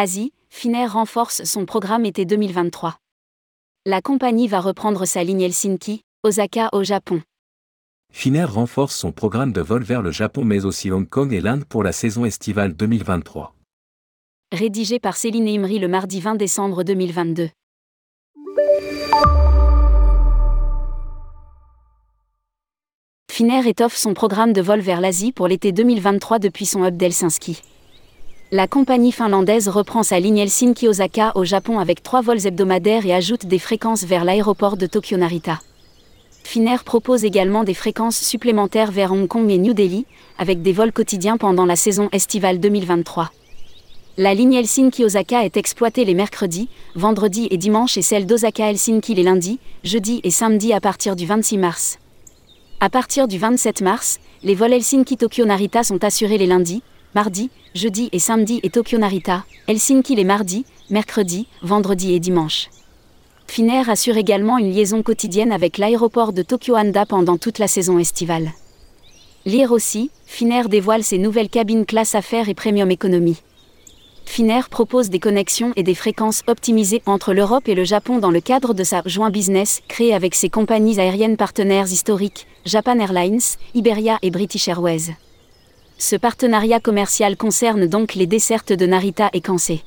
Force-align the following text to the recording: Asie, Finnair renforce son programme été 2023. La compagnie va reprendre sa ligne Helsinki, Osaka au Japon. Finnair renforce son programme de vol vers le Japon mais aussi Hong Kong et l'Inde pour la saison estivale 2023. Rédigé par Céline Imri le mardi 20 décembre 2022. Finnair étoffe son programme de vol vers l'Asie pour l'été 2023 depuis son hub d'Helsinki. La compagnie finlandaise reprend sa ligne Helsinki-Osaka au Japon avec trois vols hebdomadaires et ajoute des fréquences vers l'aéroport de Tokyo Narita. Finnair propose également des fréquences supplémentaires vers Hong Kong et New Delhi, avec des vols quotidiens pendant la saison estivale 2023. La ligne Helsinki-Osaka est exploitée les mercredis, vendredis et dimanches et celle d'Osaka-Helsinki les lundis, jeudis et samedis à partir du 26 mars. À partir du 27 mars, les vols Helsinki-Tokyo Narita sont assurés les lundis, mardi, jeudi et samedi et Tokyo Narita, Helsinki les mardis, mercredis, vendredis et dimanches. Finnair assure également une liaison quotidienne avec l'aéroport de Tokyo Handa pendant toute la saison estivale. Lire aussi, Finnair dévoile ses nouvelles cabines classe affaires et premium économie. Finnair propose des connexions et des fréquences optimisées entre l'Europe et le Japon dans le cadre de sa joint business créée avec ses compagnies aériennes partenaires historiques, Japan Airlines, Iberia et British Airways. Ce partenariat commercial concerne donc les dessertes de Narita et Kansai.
Asie, 0.00 0.32
Finnair 0.48 0.92
renforce 0.92 1.42
son 1.42 1.66
programme 1.66 2.04
été 2.04 2.24
2023. 2.24 2.98
La 3.84 4.00
compagnie 4.00 4.46
va 4.46 4.60
reprendre 4.60 5.06
sa 5.06 5.24
ligne 5.24 5.40
Helsinki, 5.40 6.02
Osaka 6.22 6.68
au 6.72 6.84
Japon. 6.84 7.20
Finnair 8.12 8.54
renforce 8.54 8.94
son 8.94 9.10
programme 9.10 9.52
de 9.52 9.60
vol 9.60 9.82
vers 9.82 10.00
le 10.02 10.12
Japon 10.12 10.44
mais 10.44 10.64
aussi 10.64 10.92
Hong 10.92 11.08
Kong 11.08 11.32
et 11.32 11.40
l'Inde 11.40 11.64
pour 11.64 11.82
la 11.82 11.90
saison 11.90 12.24
estivale 12.24 12.74
2023. 12.74 13.56
Rédigé 14.52 15.00
par 15.00 15.16
Céline 15.16 15.48
Imri 15.48 15.80
le 15.80 15.88
mardi 15.88 16.20
20 16.20 16.36
décembre 16.36 16.84
2022. 16.84 17.48
Finnair 23.32 23.66
étoffe 23.66 23.96
son 23.96 24.14
programme 24.14 24.52
de 24.52 24.60
vol 24.60 24.78
vers 24.78 25.00
l'Asie 25.00 25.32
pour 25.32 25.48
l'été 25.48 25.72
2023 25.72 26.38
depuis 26.38 26.66
son 26.66 26.84
hub 26.84 26.96
d'Helsinki. 26.96 27.60
La 28.50 28.66
compagnie 28.66 29.12
finlandaise 29.12 29.68
reprend 29.68 30.02
sa 30.02 30.18
ligne 30.18 30.38
Helsinki-Osaka 30.38 31.32
au 31.34 31.44
Japon 31.44 31.78
avec 31.78 32.02
trois 32.02 32.22
vols 32.22 32.46
hebdomadaires 32.46 33.04
et 33.04 33.12
ajoute 33.12 33.44
des 33.44 33.58
fréquences 33.58 34.04
vers 34.04 34.24
l'aéroport 34.24 34.78
de 34.78 34.86
Tokyo 34.86 35.18
Narita. 35.18 35.60
Finnair 36.44 36.82
propose 36.82 37.26
également 37.26 37.62
des 37.62 37.74
fréquences 37.74 38.16
supplémentaires 38.16 38.90
vers 38.90 39.12
Hong 39.12 39.28
Kong 39.28 39.50
et 39.50 39.58
New 39.58 39.74
Delhi, 39.74 40.06
avec 40.38 40.62
des 40.62 40.72
vols 40.72 40.92
quotidiens 40.92 41.36
pendant 41.36 41.66
la 41.66 41.76
saison 41.76 42.08
estivale 42.10 42.58
2023. 42.58 43.30
La 44.16 44.32
ligne 44.32 44.54
Helsinki-Osaka 44.54 45.44
est 45.44 45.58
exploitée 45.58 46.06
les 46.06 46.14
mercredis, 46.14 46.70
vendredis 46.94 47.48
et 47.50 47.58
dimanches 47.58 47.98
et 47.98 48.02
celle 48.02 48.24
d'Osaka-Helsinki 48.24 49.14
les 49.14 49.24
lundis, 49.24 49.58
jeudis 49.84 50.22
et 50.24 50.30
samedis 50.30 50.72
à 50.72 50.80
partir 50.80 51.16
du 51.16 51.26
26 51.26 51.58
mars. 51.58 51.98
À 52.80 52.88
partir 52.88 53.28
du 53.28 53.36
27 53.36 53.82
mars, 53.82 54.18
les 54.42 54.54
vols 54.54 54.72
Helsinki-Tokyo 54.72 55.44
Narita 55.44 55.82
sont 55.84 56.02
assurés 56.02 56.38
les 56.38 56.46
lundis, 56.46 56.82
mardi, 57.14 57.50
jeudi 57.74 58.08
et 58.12 58.18
samedi 58.18 58.60
et 58.62 58.70
Tokyo 58.70 58.98
Narita, 58.98 59.44
Helsinki 59.66 60.14
les 60.14 60.24
mardis, 60.24 60.64
mercredis, 60.90 61.46
vendredis 61.62 62.14
et 62.14 62.20
dimanches. 62.20 62.70
Finnair 63.46 63.88
assure 63.88 64.18
également 64.18 64.58
une 64.58 64.72
liaison 64.72 65.02
quotidienne 65.02 65.52
avec 65.52 65.78
l'aéroport 65.78 66.32
de 66.32 66.42
Tokyo 66.42 66.76
Handa 66.76 67.06
pendant 67.06 67.38
toute 67.38 67.58
la 67.58 67.66
saison 67.66 67.98
estivale. 67.98 68.52
Lire 69.46 69.72
aussi, 69.72 70.10
Finnair 70.26 70.68
dévoile 70.68 71.02
ses 71.02 71.16
nouvelles 71.16 71.48
cabines 71.48 71.86
classe 71.86 72.14
affaires 72.14 72.50
et 72.50 72.54
premium 72.54 72.90
économie. 72.90 73.38
Finnair 74.26 74.68
propose 74.68 75.08
des 75.08 75.18
connexions 75.18 75.72
et 75.76 75.82
des 75.82 75.94
fréquences 75.94 76.42
optimisées 76.46 77.02
entre 77.06 77.32
l'Europe 77.32 77.66
et 77.66 77.74
le 77.74 77.84
Japon 77.84 78.18
dans 78.18 78.30
le 78.30 78.42
cadre 78.42 78.74
de 78.74 78.84
sa 78.84 79.02
joint 79.06 79.30
business 79.30 79.80
créée 79.88 80.12
avec 80.12 80.34
ses 80.34 80.50
compagnies 80.50 81.00
aériennes 81.00 81.38
partenaires 81.38 81.90
historiques, 81.90 82.46
Japan 82.66 82.98
Airlines, 82.98 83.40
Iberia 83.74 84.18
et 84.20 84.30
British 84.30 84.68
Airways. 84.68 85.16
Ce 86.00 86.14
partenariat 86.14 86.78
commercial 86.78 87.36
concerne 87.36 87.88
donc 87.88 88.14
les 88.14 88.28
dessertes 88.28 88.72
de 88.72 88.86
Narita 88.86 89.30
et 89.32 89.40
Kansai. 89.40 89.82